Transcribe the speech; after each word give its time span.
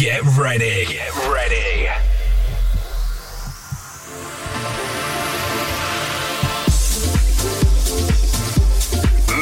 Get 0.00 0.22
ready. 0.38 0.86
Get 0.86 1.14
ready. 1.28 1.90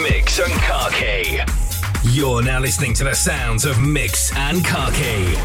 Mix 0.03 0.41
and 0.41 0.51
Khaki. 0.63 1.39
You're 2.03 2.43
now 2.43 2.59
listening 2.59 2.93
to 2.95 3.05
the 3.05 3.15
sounds 3.15 3.65
of 3.65 3.81
Mix 3.81 4.35
and 4.35 4.65
Khaki. 4.65 5.37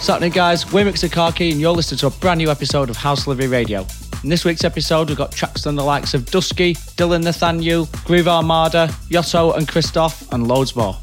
Saturday, 0.00 0.28
guys, 0.28 0.70
we're 0.70 0.84
Mix 0.84 1.02
and 1.02 1.10
Khaki, 1.10 1.52
and 1.52 1.58
you're 1.58 1.72
listening 1.72 1.96
to 2.00 2.08
a 2.08 2.10
brand 2.10 2.36
new 2.36 2.50
episode 2.50 2.90
of 2.90 2.98
House 2.98 3.26
Living 3.26 3.48
Radio. 3.48 3.86
In 4.22 4.28
this 4.28 4.44
week's 4.44 4.64
episode, 4.64 5.08
we've 5.08 5.16
got 5.16 5.32
tracks 5.32 5.62
from 5.62 5.76
the 5.76 5.82
likes 5.82 6.12
of 6.12 6.26
Dusky, 6.26 6.74
Dylan 6.74 7.24
Nathaniel, 7.24 7.88
Groove 8.04 8.28
Armada, 8.28 8.88
Yotto 9.08 9.56
and 9.56 9.66
Christoph, 9.66 10.30
and 10.30 10.46
loads 10.46 10.76
more. 10.76 10.94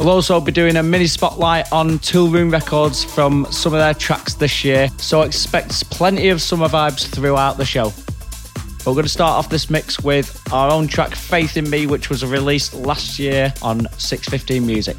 We'll 0.00 0.08
also 0.08 0.40
be 0.40 0.50
doing 0.50 0.76
a 0.76 0.82
mini 0.82 1.06
spotlight 1.06 1.70
on 1.72 1.98
Toolroom 1.98 2.50
Records 2.50 3.04
from 3.04 3.46
some 3.50 3.74
of 3.74 3.80
their 3.80 3.92
tracks 3.92 4.32
this 4.32 4.64
year, 4.64 4.88
so 4.96 5.20
expect 5.20 5.90
plenty 5.90 6.30
of 6.30 6.40
summer 6.40 6.68
vibes 6.68 7.06
throughout 7.06 7.58
the 7.58 7.66
show. 7.66 7.92
We're 8.86 8.94
going 8.94 9.02
to 9.02 9.10
start 9.10 9.32
off 9.32 9.50
this 9.50 9.68
mix 9.68 10.00
with 10.00 10.42
our 10.54 10.70
own 10.70 10.88
track 10.88 11.14
Faith 11.14 11.58
in 11.58 11.68
Me, 11.68 11.86
which 11.86 12.08
was 12.08 12.24
released 12.24 12.72
last 12.72 13.18
year 13.18 13.52
on 13.60 13.86
615 13.98 14.66
Music. 14.66 14.96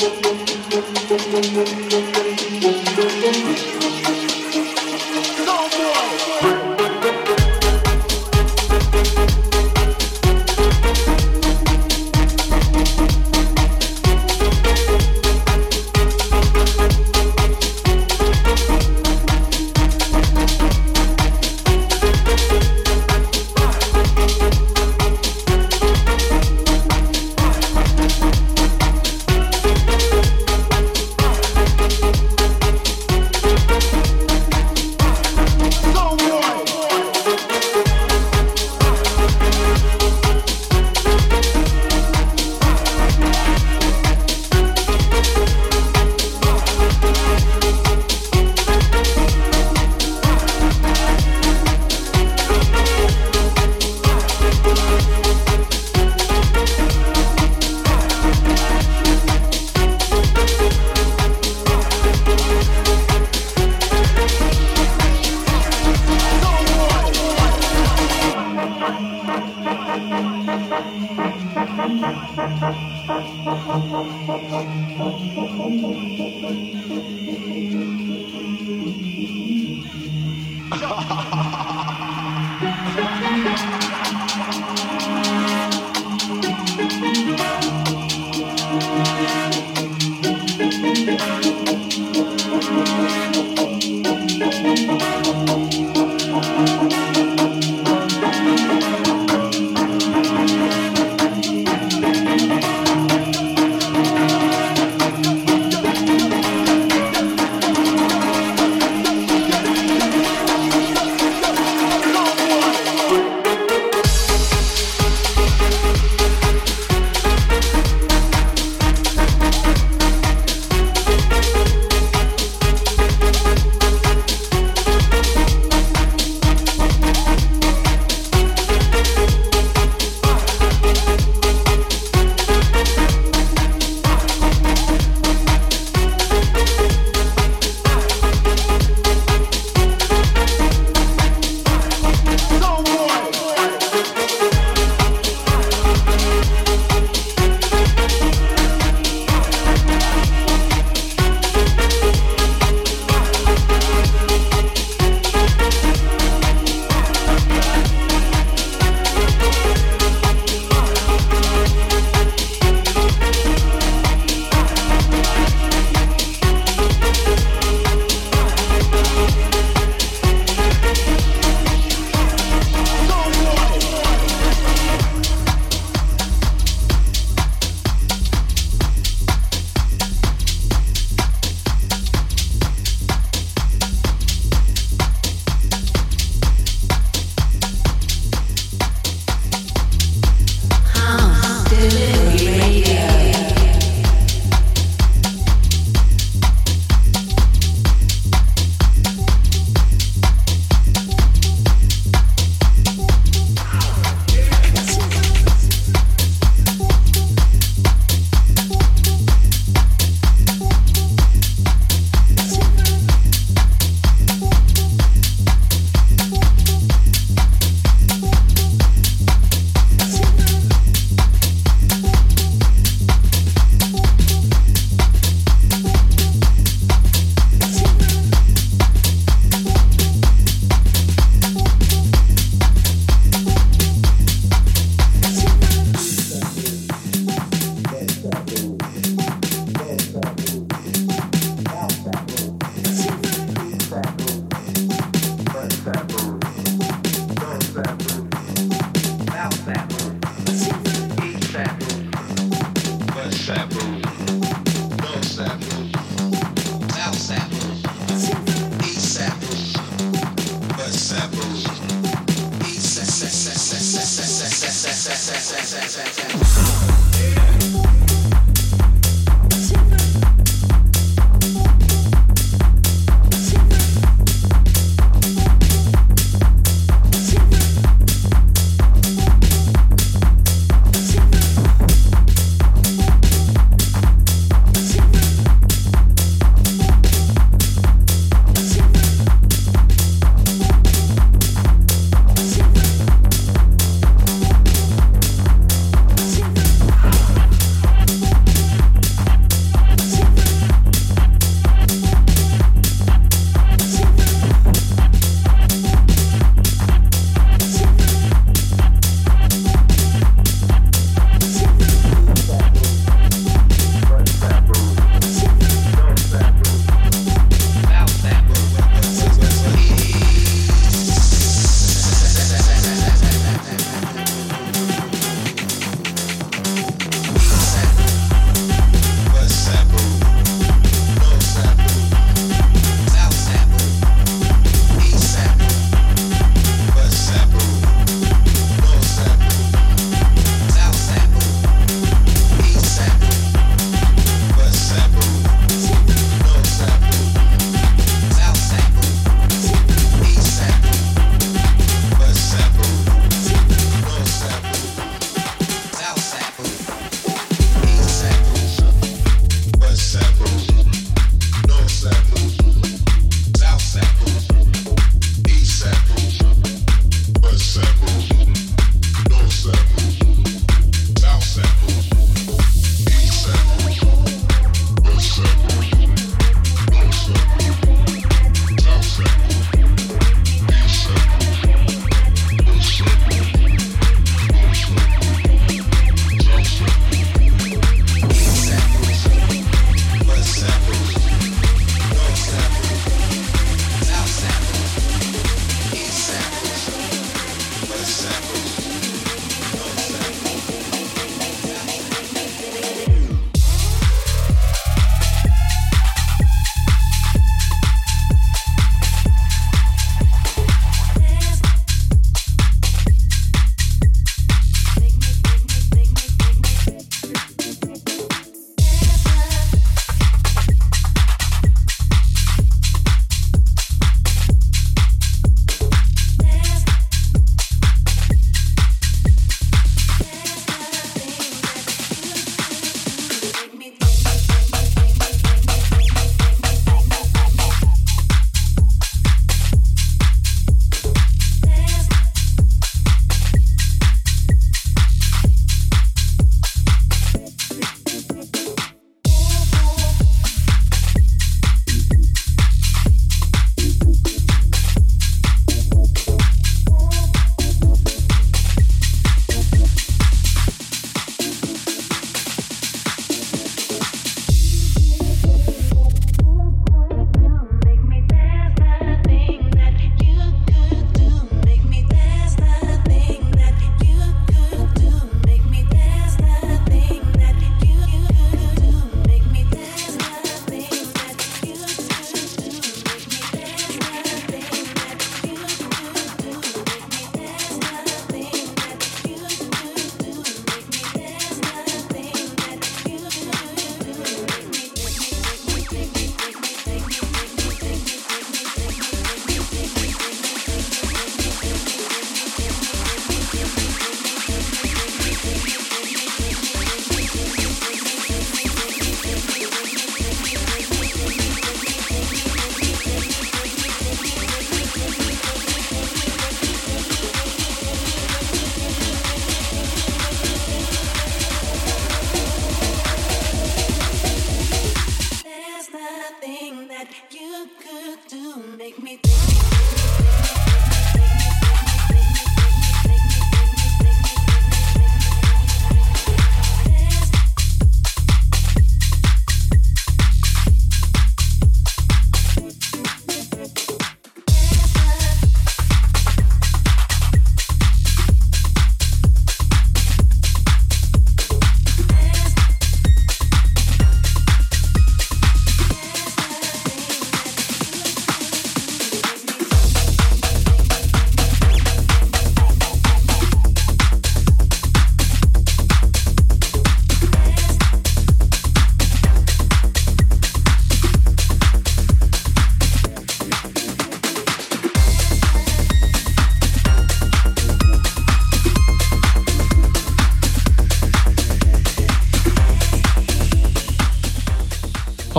Thank 0.00 0.24
you. 3.84 3.91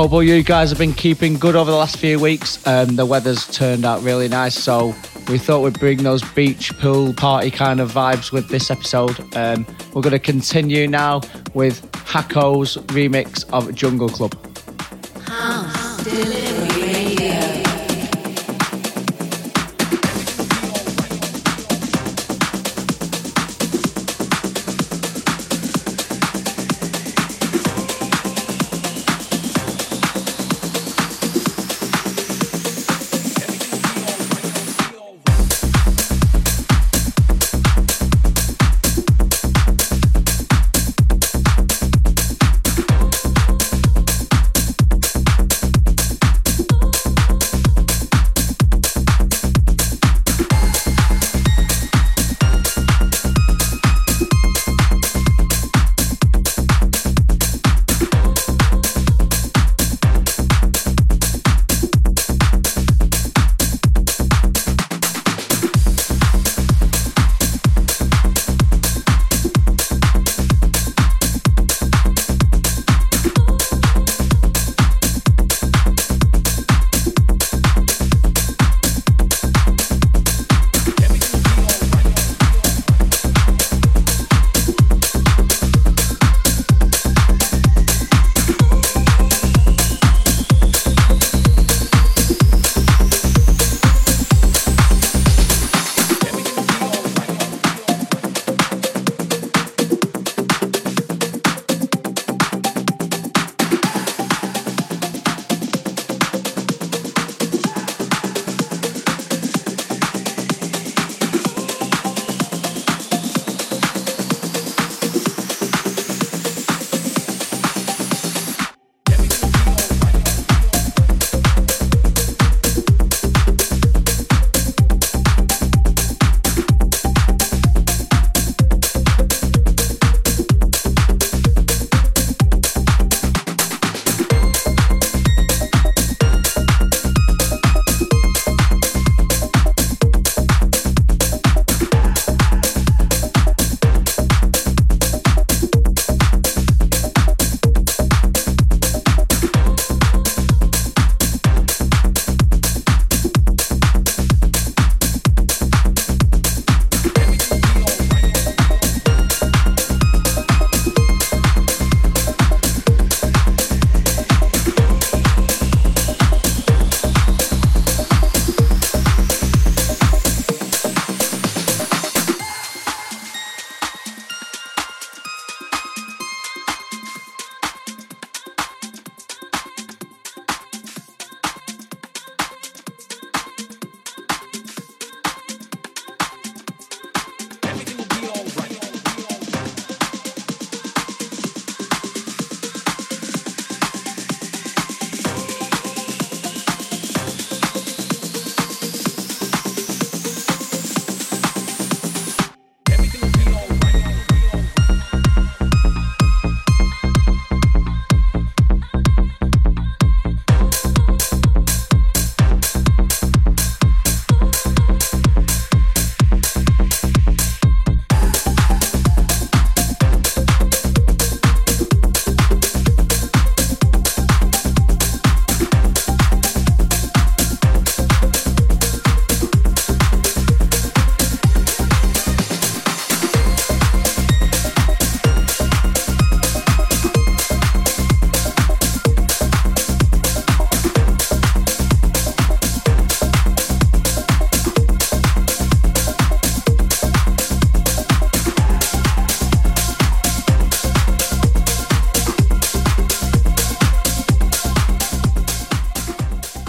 Hope 0.03 0.11
all 0.11 0.21
you 0.21 0.43
guys 0.43 0.69
have 0.69 0.77
been 0.77 0.91
keeping 0.91 1.35
good 1.35 1.55
over 1.55 1.71
the 1.71 1.77
last 1.77 1.95
few 1.95 2.19
weeks. 2.19 2.67
Um, 2.67 2.97
the 2.97 3.05
weather's 3.05 3.47
turned 3.47 3.85
out 3.85 4.03
really 4.03 4.27
nice, 4.27 4.53
so 4.53 4.87
we 5.29 5.37
thought 5.37 5.61
we'd 5.61 5.79
bring 5.79 6.03
those 6.03 6.21
beach 6.33 6.77
pool 6.77 7.13
party 7.13 7.49
kind 7.49 7.79
of 7.79 7.93
vibes 7.93 8.29
with 8.29 8.49
this 8.49 8.69
episode. 8.69 9.17
Um, 9.33 9.65
we're 9.93 10.01
going 10.01 10.11
to 10.11 10.19
continue 10.19 10.89
now 10.89 11.21
with 11.53 11.89
Hako's 12.05 12.75
remix 12.87 13.49
of 13.53 13.73
Jungle 13.75 14.09
Club. 14.09 14.35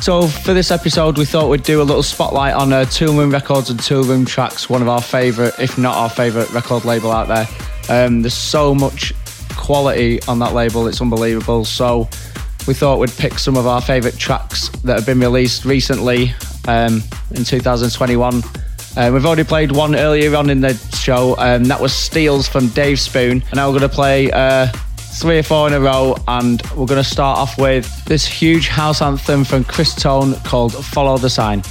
So 0.05 0.29
for 0.29 0.53
this 0.53 0.71
episode, 0.71 1.17
we 1.17 1.25
thought 1.25 1.49
we'd 1.49 1.63
do 1.63 1.81
a 1.81 1.83
little 1.83 2.03
spotlight 2.03 2.53
on 2.53 2.75
uh, 2.75 2.83
Toolroom 2.83 3.33
Records 3.33 3.71
and 3.71 3.81
Toolroom 3.81 4.27
Tracks, 4.27 4.69
one 4.69 4.83
of 4.83 4.89
our 4.89 5.01
favourite, 5.01 5.59
if 5.59 5.79
not 5.79 5.97
our 5.97 6.11
favourite, 6.11 6.51
record 6.51 6.85
label 6.85 7.11
out 7.11 7.27
there. 7.27 7.47
Um, 7.89 8.21
there's 8.21 8.35
so 8.35 8.75
much 8.75 9.15
quality 9.57 10.21
on 10.29 10.39
that 10.41 10.53
label; 10.53 10.89
it's 10.89 11.01
unbelievable. 11.01 11.65
So 11.65 12.01
we 12.69 12.75
thought 12.75 12.99
we'd 12.99 13.17
pick 13.17 13.39
some 13.39 13.57
of 13.57 13.67
our 13.67 13.81
favourite 13.81 14.19
tracks 14.19 14.69
that 14.81 14.95
have 14.95 15.07
been 15.07 15.21
released 15.21 15.65
recently 15.65 16.35
um, 16.69 17.03
in 17.31 17.43
2021. 17.43 18.43
Uh, 18.99 19.11
we've 19.11 19.25
already 19.25 19.43
played 19.43 19.73
one 19.73 19.97
earlier 19.97 20.37
on 20.37 20.51
in 20.51 20.61
the 20.61 20.75
show, 20.95 21.35
and 21.39 21.65
that 21.65 21.81
was 21.81 21.95
Steals 21.95 22.47
from 22.47 22.69
Dave 22.69 23.01
Spoon. 23.01 23.41
And 23.41 23.55
now 23.55 23.71
we're 23.71 23.79
going 23.79 23.89
to 23.89 23.97
play 23.97 24.31
uh, 24.31 24.71
three 25.21 25.39
or 25.39 25.43
four 25.43 25.67
in 25.67 25.73
a 25.73 25.81
row, 25.81 26.17
and 26.29 26.63
we're 26.77 26.87
going 26.87 27.03
to 27.03 27.09
start 27.09 27.39
off 27.39 27.59
with 27.59 28.05
this 28.05 28.27
huge 28.27 28.69
house 28.69 29.01
anthem 29.01 29.45
from 29.45 29.65
Chris 29.65 29.95
Tone 29.95 30.35
called 30.45 30.73
Follow 30.73 31.19
the 31.19 31.31
Sign. 31.31 31.63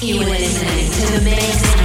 You 0.00 0.18
listening 0.18 0.90
to 0.90 1.18
the 1.18 1.24
Mix 1.24 1.81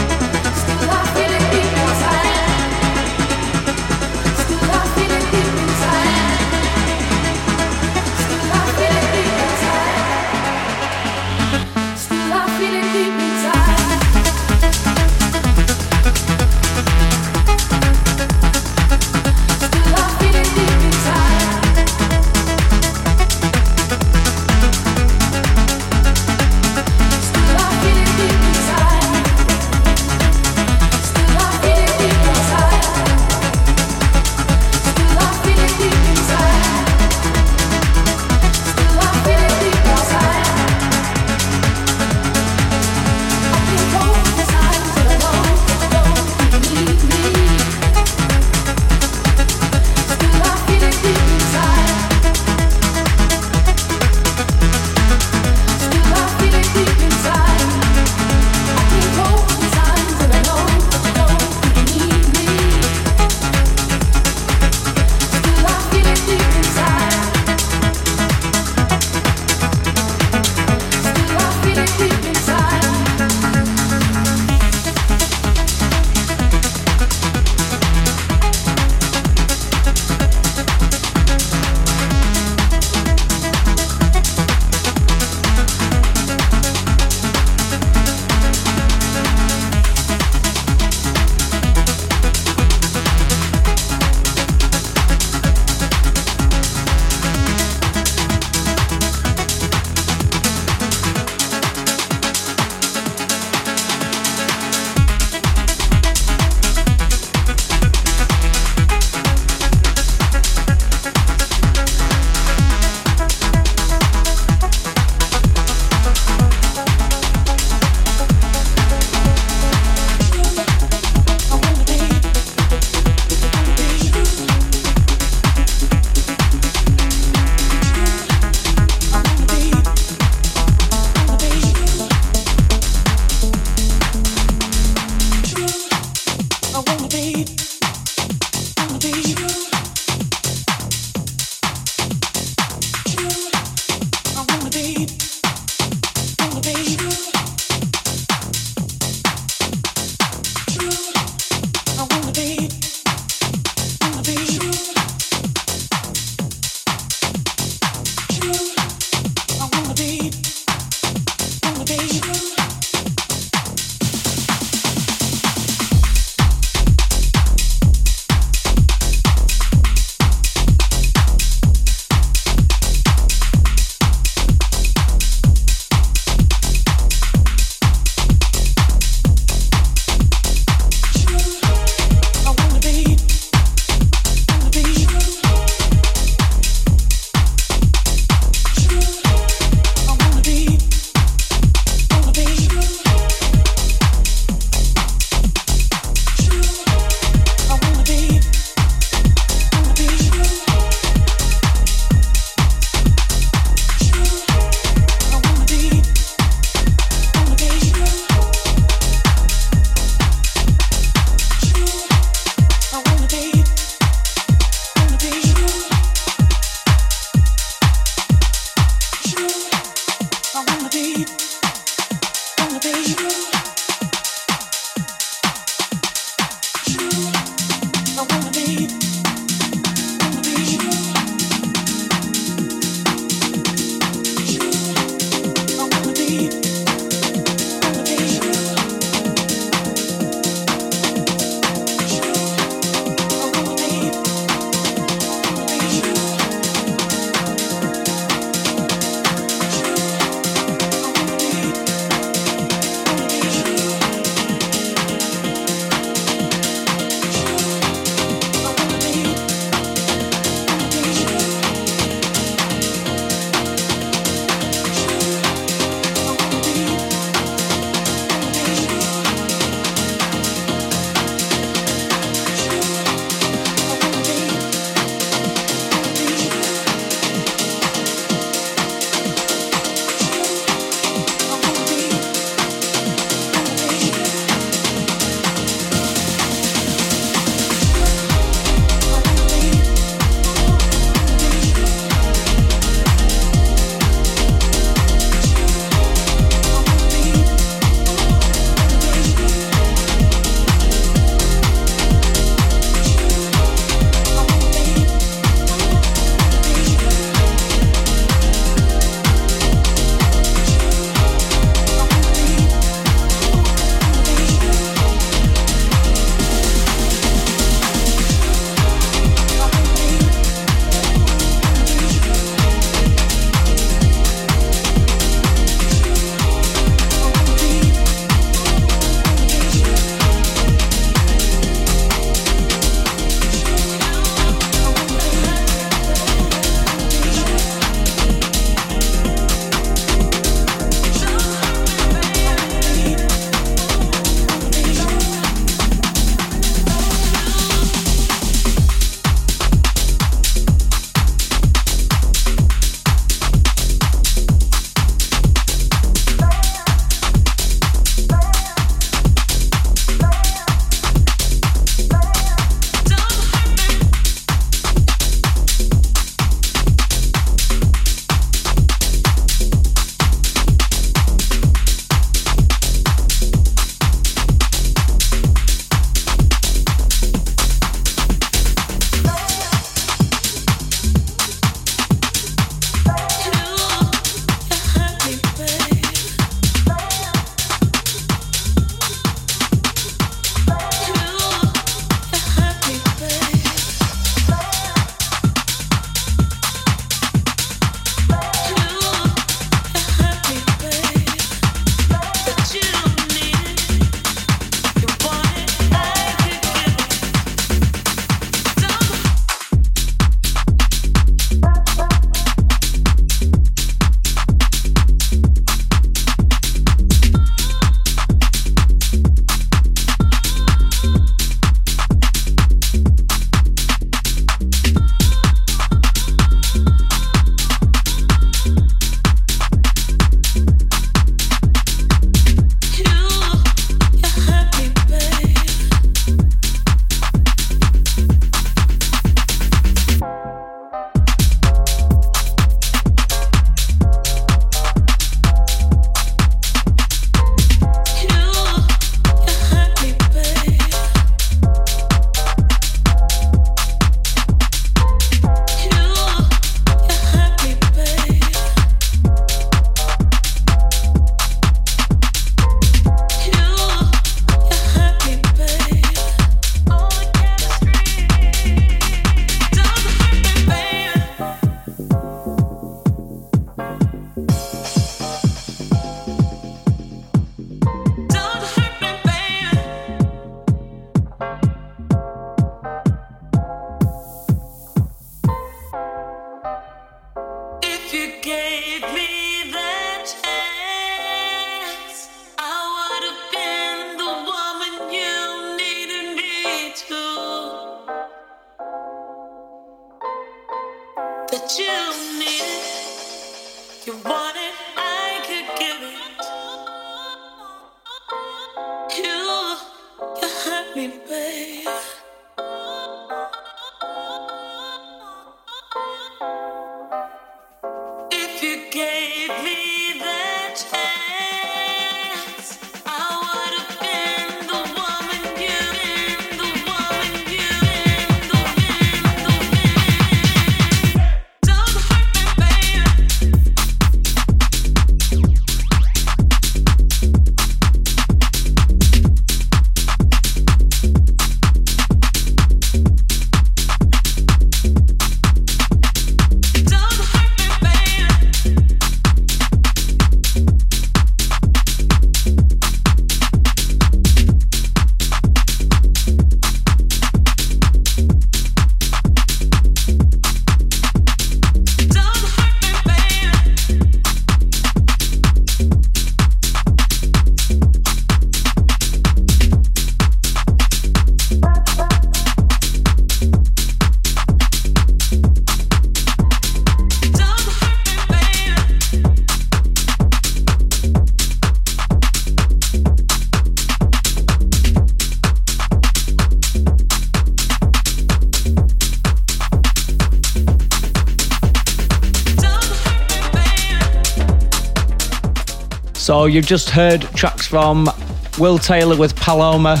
So 596.46 596.50
you've 596.50 596.64
just 596.64 596.90
heard 596.90 597.22
tracks 597.34 597.66
from 597.66 598.08
Will 598.56 598.78
Taylor 598.78 599.16
with 599.16 599.34
Paloma, 599.34 600.00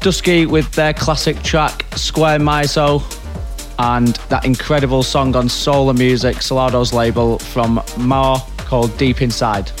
Dusky 0.00 0.44
with 0.44 0.70
their 0.72 0.92
classic 0.92 1.42
track 1.42 1.86
Square 1.96 2.40
Miso, 2.40 3.00
and 3.78 4.08
that 4.28 4.44
incredible 4.44 5.02
song 5.02 5.34
on 5.34 5.48
Solar 5.48 5.94
Music, 5.94 6.36
Solardo's 6.36 6.92
label 6.92 7.38
from 7.38 7.80
Mar 7.96 8.46
called 8.58 8.94
Deep 8.98 9.22
Inside. 9.22 9.72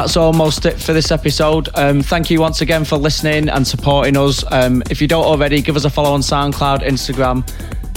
That's 0.00 0.16
almost 0.16 0.64
it 0.64 0.80
for 0.80 0.94
this 0.94 1.10
episode. 1.10 1.68
Um, 1.74 2.00
thank 2.00 2.30
you 2.30 2.40
once 2.40 2.62
again 2.62 2.86
for 2.86 2.96
listening 2.96 3.50
and 3.50 3.66
supporting 3.66 4.16
us. 4.16 4.42
Um, 4.50 4.82
if 4.88 5.02
you 5.02 5.06
don't 5.06 5.26
already, 5.26 5.60
give 5.60 5.76
us 5.76 5.84
a 5.84 5.90
follow 5.90 6.14
on 6.14 6.20
SoundCloud, 6.20 6.80
Instagram, 6.80 7.46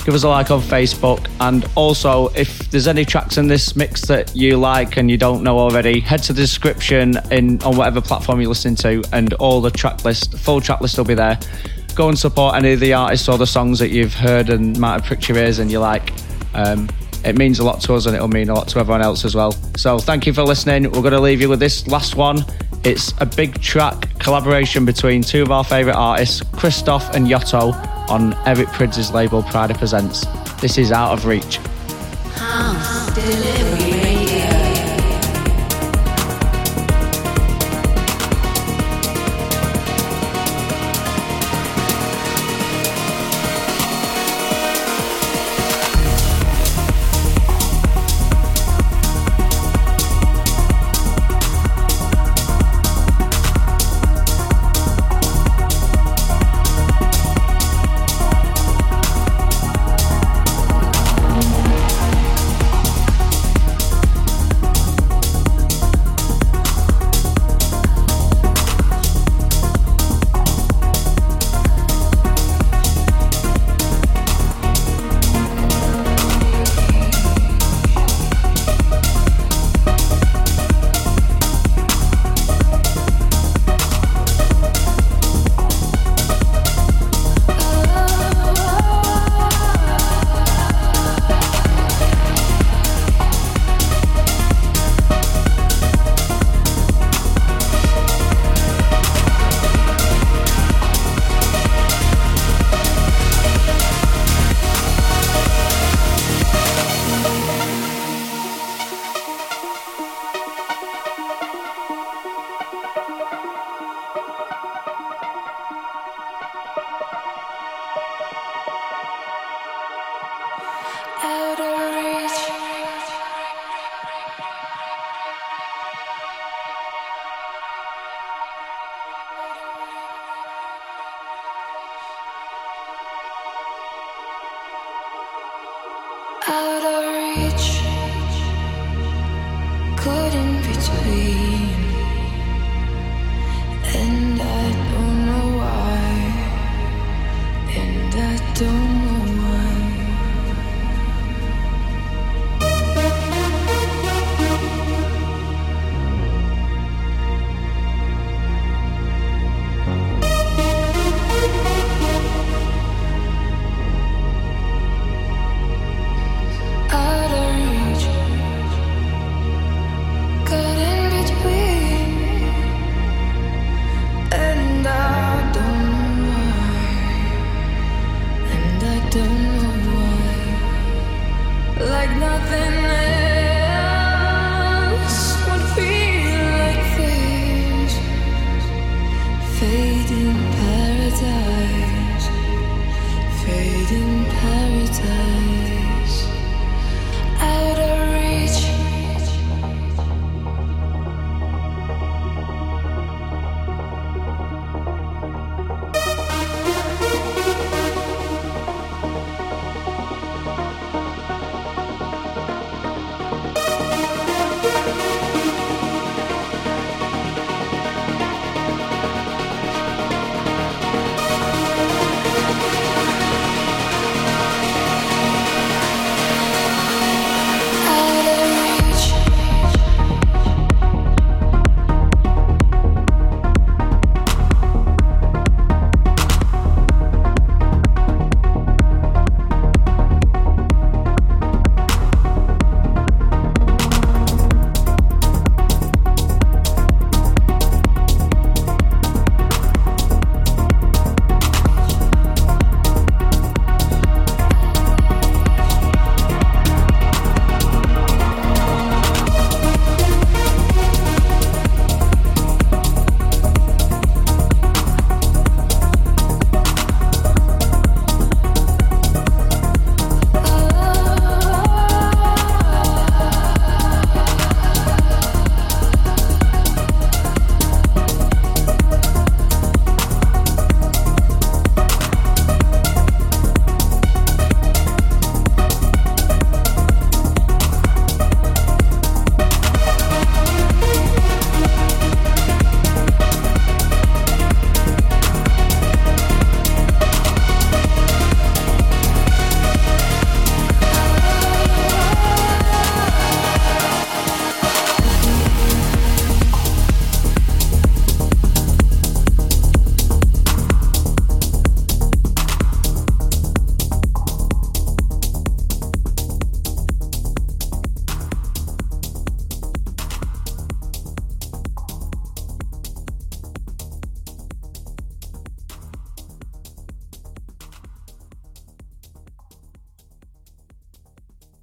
give 0.03 0.13
us 0.13 0.23
a 0.23 0.27
like 0.27 0.51
on 0.51 0.59
Facebook, 0.59 1.25
and 1.39 1.65
also 1.75 2.27
if 2.35 2.69
there's 2.71 2.89
any 2.89 3.05
tracks 3.05 3.37
in 3.37 3.47
this 3.47 3.77
mix 3.77 4.01
that 4.01 4.35
you 4.35 4.57
like 4.57 4.97
and 4.97 5.09
you 5.09 5.17
don't 5.17 5.43
know 5.43 5.57
already, 5.57 6.01
head 6.01 6.21
to 6.23 6.33
the 6.33 6.41
description 6.41 7.15
in 7.31 7.63
on 7.63 7.77
whatever 7.77 8.01
platform 8.01 8.41
you're 8.41 8.49
listening 8.49 8.75
to, 8.75 9.01
and 9.13 9.31
all 9.35 9.61
the 9.61 9.71
track 9.71 10.03
list, 10.03 10.37
full 10.37 10.59
track 10.59 10.81
list 10.81 10.97
will 10.97 11.05
be 11.05 11.13
there. 11.13 11.39
Go 11.95 12.09
and 12.09 12.19
support 12.19 12.55
any 12.55 12.73
of 12.73 12.81
the 12.81 12.91
artists 12.91 13.29
or 13.29 13.37
the 13.37 13.47
songs 13.47 13.79
that 13.79 13.91
you've 13.91 14.13
heard 14.13 14.49
and 14.49 14.77
might 14.77 14.95
have 14.95 15.05
pricked 15.05 15.29
your 15.29 15.37
ears 15.37 15.59
and 15.59 15.71
you 15.71 15.79
like. 15.79 16.11
Um, 16.53 16.89
it 17.25 17.37
means 17.37 17.59
a 17.59 17.63
lot 17.63 17.81
to 17.81 17.93
us 17.93 18.05
and 18.05 18.15
it'll 18.15 18.27
mean 18.27 18.49
a 18.49 18.53
lot 18.53 18.67
to 18.69 18.79
everyone 18.79 19.01
else 19.01 19.25
as 19.25 19.35
well. 19.35 19.51
So 19.77 19.99
thank 19.99 20.25
you 20.27 20.33
for 20.33 20.43
listening. 20.43 20.83
We're 20.83 21.01
going 21.01 21.13
to 21.13 21.19
leave 21.19 21.41
you 21.41 21.49
with 21.49 21.59
this 21.59 21.87
last 21.87 22.15
one. 22.15 22.45
It's 22.83 23.13
a 23.19 23.25
big 23.25 23.61
track 23.61 24.09
collaboration 24.19 24.85
between 24.85 25.21
two 25.21 25.41
of 25.41 25.51
our 25.51 25.63
favourite 25.63 25.95
artists, 25.95 26.43
Christoph 26.51 27.15
and 27.15 27.27
Yotto, 27.27 27.73
on 28.09 28.33
Eric 28.45 28.67
Prydz' 28.67 29.13
label 29.13 29.41
Pryda 29.43 29.77
Presents. 29.77 30.25
This 30.59 30.77
is 30.77 30.91
Out 30.91 31.13
of 31.13 31.25
Reach. 31.25 31.57
House 32.35 33.62